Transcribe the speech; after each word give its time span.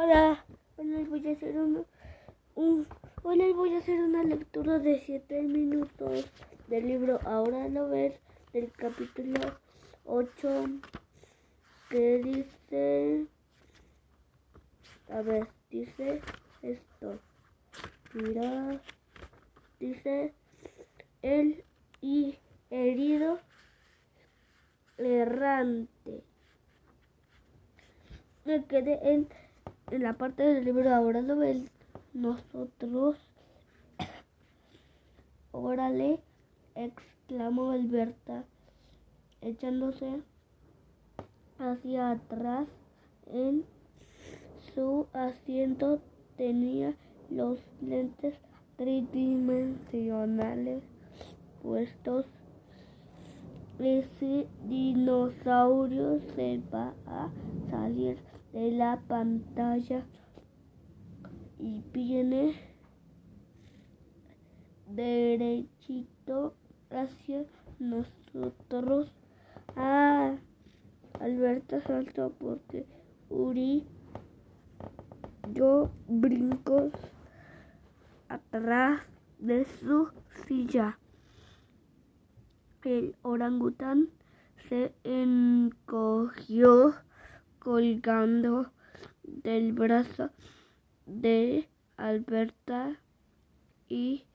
Hola, 0.00 0.44
hoy 0.76 0.86
les 0.86 1.10
voy 1.10 1.26
a 1.26 1.32
hacer 1.32 1.58
una, 1.58 1.82
un, 2.54 2.86
hoy 3.24 3.36
les 3.36 3.52
voy 3.52 3.74
a 3.74 3.78
hacer 3.78 3.98
una 3.98 4.22
lectura 4.22 4.78
de 4.78 5.00
7 5.00 5.42
minutos 5.42 6.30
del 6.68 6.86
libro 6.86 7.18
Ahora 7.24 7.68
lo 7.68 7.88
ves 7.88 8.14
del 8.52 8.70
capítulo 8.70 9.40
8 10.04 10.66
que 11.90 12.18
dice, 12.18 13.26
a 15.10 15.20
ver, 15.22 15.48
dice 15.68 16.20
esto, 16.62 17.18
mira, 18.14 18.80
dice 19.80 20.32
el 21.22 21.64
y 22.00 22.38
herido 22.70 23.40
errante. 24.96 26.22
Me 28.44 28.64
quedé 28.64 29.00
en, 29.02 29.28
en 29.90 30.02
la 30.02 30.14
parte 30.14 30.42
del 30.42 30.64
libro 30.64 30.94
ahora 30.94 31.20
lo 31.20 31.36
ves 31.36 31.70
nosotros. 32.12 33.16
Órale, 35.52 36.20
exclamó 36.74 37.70
Alberta, 37.70 38.44
echándose 39.40 40.22
hacia 41.58 42.10
atrás 42.10 42.68
en 43.26 43.64
su 44.74 45.06
asiento 45.12 46.00
tenía 46.36 46.94
los 47.30 47.60
lentes 47.80 48.34
tridimensionales 48.76 50.82
puestos. 51.62 52.26
Ese 53.78 54.48
dinosaurio 54.68 56.20
se 56.34 56.60
va 56.72 56.94
a 57.06 57.30
salir 57.70 58.18
de 58.52 58.70
la 58.72 59.00
pantalla 59.08 60.04
y 61.58 61.82
viene 61.92 62.54
derechito 64.86 66.54
hacia 66.90 67.44
nosotros. 67.78 69.12
Ah, 69.76 70.36
Alberta 71.20 71.80
saltó 71.80 72.32
porque 72.38 72.86
Uri 73.28 73.86
yo 75.52 75.90
brinco 76.06 76.90
atrás 78.28 79.00
de 79.38 79.64
su 79.64 80.10
silla. 80.46 80.98
El 82.84 83.16
orangután 83.22 84.08
se 84.68 84.94
encogió 85.04 86.94
colgando 87.58 88.70
del 89.22 89.72
brazo 89.72 90.30
de 91.06 91.68
Alberta 91.96 93.00
y 93.88 94.26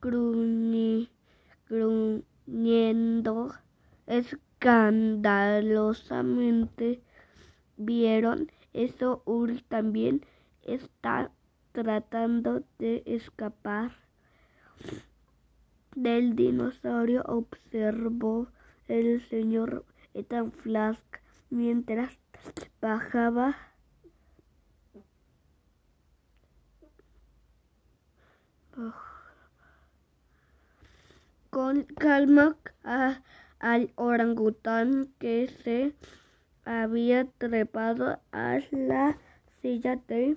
gruñendo 0.00 1.12
escandalosamente. 4.06 7.02
¿Vieron 7.76 8.52
eso? 8.72 9.22
Uri 9.24 9.60
también 9.68 10.24
está 10.62 11.32
tratando 11.72 12.62
de 12.78 13.02
escapar 13.06 13.96
del 15.94 16.36
dinosaurio, 16.36 17.22
observó 17.26 18.48
el 18.88 19.22
señor 19.28 19.84
Ethan 20.12 20.52
Flask 20.52 21.23
mientras 21.50 22.18
bajaba 22.80 23.56
con 31.50 31.84
calma 31.84 32.56
al 33.60 33.92
orangután 33.94 35.12
que 35.18 35.46
se 35.46 35.94
había 36.64 37.26
trepado 37.38 38.20
a 38.32 38.58
la 38.72 39.16
silla 39.62 39.96
de 40.08 40.36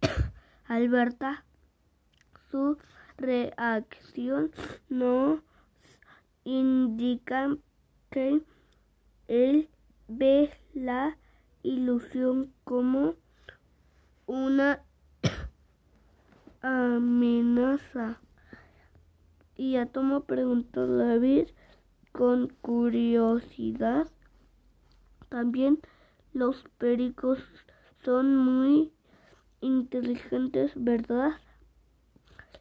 Alberta. 0.66 1.44
Su 2.50 2.78
reacción 3.16 4.50
no 4.88 5.42
indica 6.44 7.56
que 8.10 8.42
él 9.28 9.70
ve 10.16 10.50
la 10.74 11.16
ilusión 11.62 12.52
como 12.64 13.14
una 14.26 14.82
amenaza. 16.60 18.20
Y 19.56 19.76
Atomo 19.76 20.24
preguntó 20.24 20.82
a 20.82 20.86
David 20.86 21.48
con 22.12 22.48
curiosidad. 22.60 24.08
También 25.28 25.78
los 26.32 26.64
pericos 26.78 27.38
son 28.04 28.36
muy 28.36 28.92
inteligentes, 29.60 30.72
¿verdad? 30.74 31.32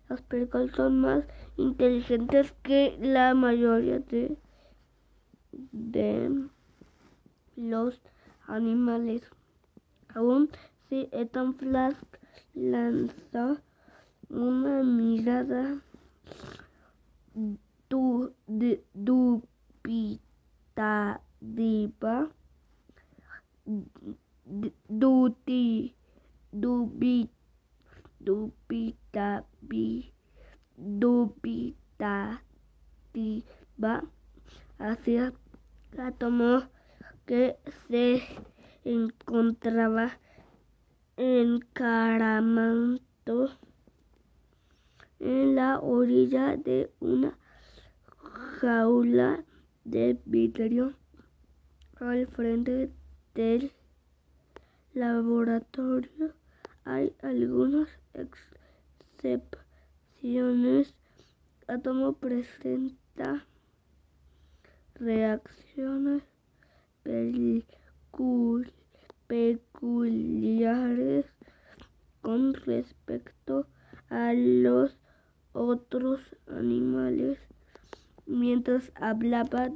Los 0.10 0.22
pericos 0.22 0.72
son 0.72 1.00
más 1.00 1.26
inteligentes 1.58 2.54
que 2.64 2.98
la 3.00 3.34
mayoría 3.34 4.00
de, 4.00 4.38
de 5.72 6.50
los 7.62 8.02
animales. 8.48 9.22
Aún 10.14 10.50
si 10.90 11.08
Ethan 11.12 11.54
Flask 11.56 12.04
lanzó 12.54 13.60
una 14.30 14.84
mirada 14.84 15.82
du, 17.90 18.34
de, 18.48 18.84
dubitativa, 18.94 20.20
duti, 24.90 25.96
dubi, 26.52 27.30
dubitavi, 28.20 30.14
dubitativa 30.78 32.24
hacia 34.80 35.34
átomo 35.98 36.64
que 37.26 37.58
se 37.88 38.22
encontraba 38.84 40.18
encaramado 41.18 43.00
en 45.20 45.56
la 45.56 45.80
orilla 45.80 46.58
de 46.58 46.92
una 47.00 47.38
jaula 48.60 49.44
de 49.84 50.20
vidrio 50.26 50.94
al 52.00 52.28
frente 52.28 52.92
del 53.36 53.72
laboratorio. 54.94 56.34
Hay 56.86 57.14
algunas 57.22 57.88
excepciones. 59.24 60.96
Átomo 61.68 62.14
presenta 62.14 63.46
reacciones 64.96 66.24
peculiares 69.28 71.26
con 72.22 72.54
respecto 72.54 73.68
a 74.10 74.34
los 74.34 74.98
otros 75.54 76.20
animales. 76.48 77.40
Mientras 78.26 78.92
hablaba, 78.96 79.70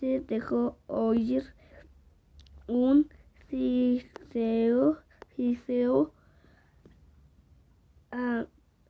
se 0.00 0.20
dejó 0.20 0.78
oír 0.86 1.44
un 2.66 3.08
siseo 3.48 4.98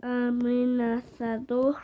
amenazador 0.00 1.76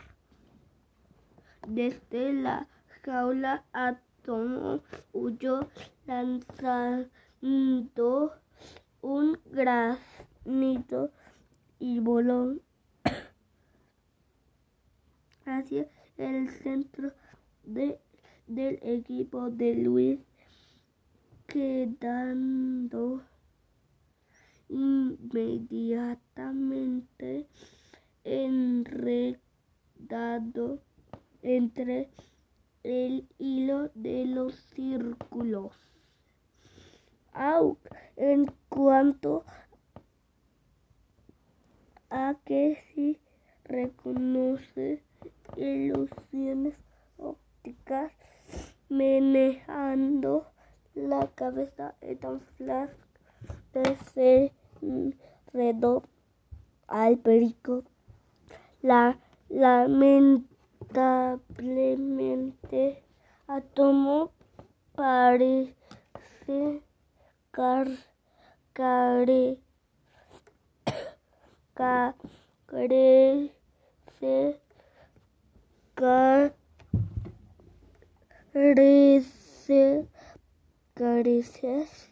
desde 1.66 2.32
la 2.32 2.68
jaula. 3.02 3.64
Atomo 4.24 4.80
huyó 5.12 5.68
lanzando 6.06 7.10
un 9.02 9.38
granito 9.52 11.12
y 11.78 11.98
voló. 11.98 12.56
Hacia 15.44 15.90
el 16.16 16.48
centro 16.48 17.12
de, 17.64 18.00
del 18.46 18.78
equipo 18.80 19.50
de 19.50 19.74
Luis, 19.74 20.20
quedando 21.46 23.22
inmediatamente 24.70 27.46
enredado 28.24 29.42
entre 31.42 32.08
el 32.84 33.26
hilo 33.38 33.90
de 33.94 34.26
los 34.26 34.54
círculos. 34.54 35.72
Au, 37.32 37.78
en 38.16 38.46
cuanto 38.68 39.44
a 42.10 42.36
que 42.44 42.78
si 42.94 43.18
reconoce 43.64 45.02
ilusiones 45.56 46.76
ópticas 47.16 48.12
manejando 48.88 50.46
la 50.94 51.26
cabeza 51.34 51.94
entonces 52.00 52.92
de 54.14 54.52
redó 55.52 56.04
al 56.86 57.18
perico 57.18 57.82
la 58.82 59.18
lamentablemente 60.92 63.02
Atomo 63.46 64.32
parece 64.94 65.74
car, 67.50 67.88
care, 68.72 69.58
ca, 71.74 72.14
carece, 72.66 73.50
carece, 78.52 80.08
careces 80.94 82.08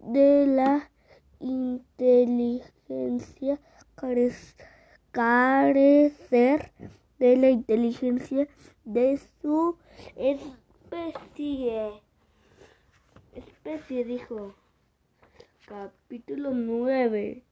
de 0.00 0.46
la 0.46 0.88
inteligencia, 1.40 3.60
carecer 5.12 6.72
de 7.18 7.36
la 7.36 7.50
inteligencia 7.50 8.48
de 8.84 9.18
su 9.40 9.76
especie. 10.16 11.90
Especie, 13.34 14.04
dijo. 14.04 14.54
Capítulo 15.66 16.52
9. 16.52 17.42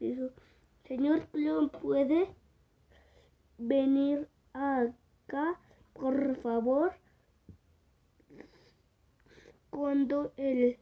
Dijo, 0.00 0.30
señor 0.84 1.26
Cleón, 1.28 1.68
¿puede 1.68 2.28
venir 3.58 4.28
acá, 4.54 5.60
por 5.92 6.36
favor? 6.36 6.92
Cuando 9.70 10.32
el 10.36 10.78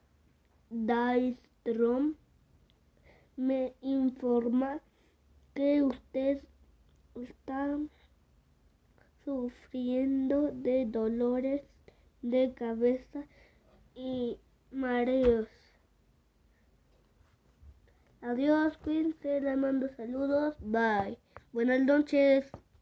Daistrom 0.70 2.16
me 3.36 3.74
informa 3.82 4.82
que 5.54 5.82
usted 5.82 6.44
está 7.16 7.78
sufriendo 9.24 10.52
de 10.52 10.86
dolores 10.86 11.62
de 12.22 12.54
cabeza 12.54 13.26
y 13.96 14.40
mareos. 14.72 15.48
Adiós, 18.22 18.78
cuídense, 18.78 19.42
le 19.42 19.56
mando 19.56 19.88
saludos, 19.90 20.56
bye. 20.60 21.18
Buenas 21.54 21.82
noches. 21.82 22.52